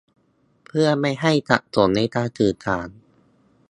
[0.65, 2.87] เพื่อไม่ให้สับสนในการสื่อสาร